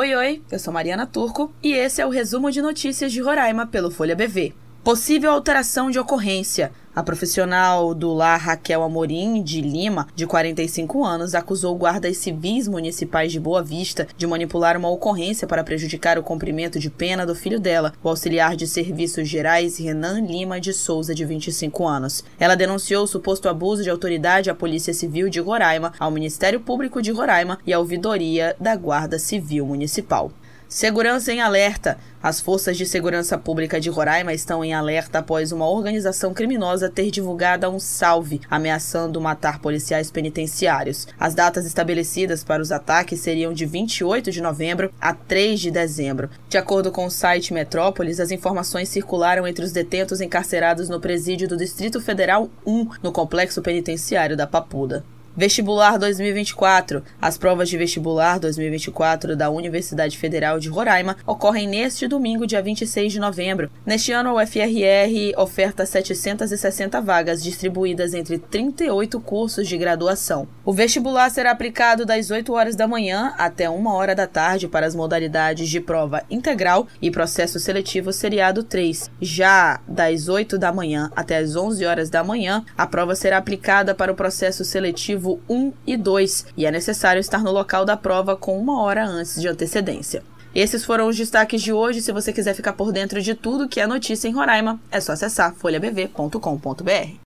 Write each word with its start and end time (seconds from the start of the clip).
Oi, 0.00 0.14
oi, 0.14 0.42
eu 0.48 0.60
sou 0.60 0.72
Mariana 0.72 1.08
Turco 1.08 1.52
e 1.60 1.72
esse 1.72 2.00
é 2.00 2.06
o 2.06 2.08
resumo 2.08 2.52
de 2.52 2.62
notícias 2.62 3.10
de 3.10 3.20
Roraima 3.20 3.66
pelo 3.66 3.90
Folha 3.90 4.14
BV. 4.14 4.54
Possível 4.84 5.32
alteração 5.32 5.90
de 5.90 5.98
ocorrência. 5.98 6.70
A 6.98 7.02
profissional 7.04 7.94
do 7.94 8.12
lar 8.12 8.40
Raquel 8.40 8.82
Amorim, 8.82 9.40
de 9.40 9.60
Lima, 9.60 10.08
de 10.16 10.26
45 10.26 11.04
anos, 11.04 11.32
acusou 11.32 11.76
guardas 11.76 12.16
civis 12.16 12.66
municipais 12.66 13.30
de 13.30 13.38
Boa 13.38 13.62
Vista 13.62 14.08
de 14.16 14.26
manipular 14.26 14.76
uma 14.76 14.90
ocorrência 14.90 15.46
para 15.46 15.62
prejudicar 15.62 16.18
o 16.18 16.24
cumprimento 16.24 16.76
de 16.76 16.90
pena 16.90 17.24
do 17.24 17.36
filho 17.36 17.60
dela, 17.60 17.92
o 18.02 18.08
auxiliar 18.08 18.56
de 18.56 18.66
serviços 18.66 19.28
gerais 19.28 19.78
Renan 19.78 20.22
Lima 20.22 20.60
de 20.60 20.72
Souza, 20.72 21.14
de 21.14 21.24
25 21.24 21.86
anos. 21.86 22.24
Ela 22.36 22.56
denunciou 22.56 23.04
o 23.04 23.06
suposto 23.06 23.48
abuso 23.48 23.84
de 23.84 23.90
autoridade 23.90 24.50
à 24.50 24.54
Polícia 24.56 24.92
Civil 24.92 25.28
de 25.28 25.38
Roraima, 25.38 25.92
ao 26.00 26.10
Ministério 26.10 26.58
Público 26.58 27.00
de 27.00 27.12
Roraima 27.12 27.60
e 27.64 27.72
à 27.72 27.78
ouvidoria 27.78 28.56
da 28.58 28.74
Guarda 28.74 29.20
Civil 29.20 29.64
Municipal. 29.64 30.32
Segurança 30.68 31.32
em 31.32 31.40
alerta. 31.40 31.96
As 32.22 32.42
forças 32.42 32.76
de 32.76 32.84
segurança 32.84 33.38
pública 33.38 33.80
de 33.80 33.88
Roraima 33.88 34.34
estão 34.34 34.62
em 34.62 34.74
alerta 34.74 35.20
após 35.20 35.50
uma 35.50 35.66
organização 35.66 36.34
criminosa 36.34 36.90
ter 36.90 37.10
divulgado 37.10 37.66
um 37.70 37.80
salve 37.80 38.42
ameaçando 38.50 39.18
matar 39.18 39.60
policiais 39.60 40.10
penitenciários. 40.10 41.08
As 41.18 41.34
datas 41.34 41.64
estabelecidas 41.64 42.44
para 42.44 42.60
os 42.60 42.70
ataques 42.70 43.20
seriam 43.20 43.54
de 43.54 43.64
28 43.64 44.30
de 44.30 44.42
novembro 44.42 44.92
a 45.00 45.14
3 45.14 45.58
de 45.58 45.70
dezembro. 45.70 46.28
De 46.50 46.58
acordo 46.58 46.92
com 46.92 47.06
o 47.06 47.10
site 47.10 47.54
Metrópolis, 47.54 48.20
as 48.20 48.30
informações 48.30 48.90
circularam 48.90 49.46
entre 49.46 49.64
os 49.64 49.72
detentos 49.72 50.20
encarcerados 50.20 50.90
no 50.90 51.00
presídio 51.00 51.48
do 51.48 51.56
Distrito 51.56 51.98
Federal 51.98 52.50
1, 52.66 52.88
no 53.02 53.10
complexo 53.10 53.62
penitenciário 53.62 54.36
da 54.36 54.46
Papuda. 54.46 55.02
Vestibular 55.38 55.96
2024. 56.00 57.00
As 57.22 57.38
provas 57.38 57.68
de 57.68 57.78
vestibular 57.78 58.40
2024 58.40 59.36
da 59.36 59.48
Universidade 59.48 60.18
Federal 60.18 60.58
de 60.58 60.68
Roraima 60.68 61.16
ocorrem 61.24 61.68
neste 61.68 62.08
domingo, 62.08 62.44
dia 62.44 62.60
26 62.60 63.12
de 63.12 63.20
novembro. 63.20 63.70
Neste 63.86 64.10
ano, 64.10 64.34
o 64.34 64.44
FRR 64.44 65.36
oferta 65.36 65.86
760 65.86 67.00
vagas 67.00 67.40
distribuídas 67.40 68.14
entre 68.14 68.36
38 68.36 69.20
cursos 69.20 69.68
de 69.68 69.78
graduação. 69.78 70.48
O 70.64 70.72
vestibular 70.72 71.30
será 71.30 71.52
aplicado 71.52 72.04
das 72.04 72.32
8 72.32 72.52
horas 72.52 72.74
da 72.74 72.88
manhã 72.88 73.32
até 73.38 73.70
1 73.70 73.86
hora 73.86 74.16
da 74.16 74.26
tarde 74.26 74.66
para 74.66 74.86
as 74.86 74.94
modalidades 74.96 75.68
de 75.68 75.80
prova 75.80 76.24
integral 76.28 76.88
e 77.00 77.12
processo 77.12 77.60
seletivo 77.60 78.12
seriado 78.12 78.64
3. 78.64 79.08
Já 79.20 79.80
das 79.86 80.28
8 80.28 80.58
da 80.58 80.72
manhã 80.72 81.12
até 81.14 81.36
as 81.36 81.54
11 81.54 81.86
horas 81.86 82.10
da 82.10 82.24
manhã, 82.24 82.64
a 82.76 82.88
prova 82.88 83.14
será 83.14 83.36
aplicada 83.36 83.94
para 83.94 84.10
o 84.10 84.16
processo 84.16 84.64
seletivo 84.64 85.27
1 85.48 85.72
e 85.86 85.96
2 85.96 86.46
e 86.56 86.64
é 86.64 86.70
necessário 86.70 87.20
estar 87.20 87.42
no 87.42 87.50
local 87.50 87.84
da 87.84 87.96
prova 87.96 88.36
com 88.36 88.58
uma 88.58 88.82
hora 88.82 89.04
antes 89.04 89.40
de 89.40 89.48
antecedência. 89.48 90.22
Esses 90.54 90.84
foram 90.84 91.08
os 91.08 91.16
destaques 91.16 91.62
de 91.62 91.72
hoje. 91.72 92.00
Se 92.00 92.12
você 92.12 92.32
quiser 92.32 92.54
ficar 92.54 92.72
por 92.72 92.92
dentro 92.92 93.20
de 93.20 93.34
tudo 93.34 93.68
que 93.68 93.80
é 93.80 93.86
notícia 93.86 94.28
em 94.28 94.32
Roraima, 94.32 94.80
é 94.90 95.00
só 95.00 95.12
acessar 95.12 95.54
folhabv.com.br. 95.54 97.14